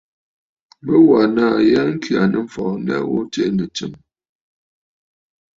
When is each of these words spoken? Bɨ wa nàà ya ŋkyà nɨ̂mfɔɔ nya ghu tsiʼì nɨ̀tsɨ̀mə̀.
Bɨ 0.85 0.95
wa 1.09 1.21
nàà 1.35 1.47
ya 1.71 1.81
ŋkyà 1.93 2.21
nɨ̂mfɔɔ 2.31 2.69
nya 2.85 2.97
ghu 3.09 3.17
tsiʼì 3.31 3.49
nɨ̀tsɨ̀mə̀. 3.57 4.01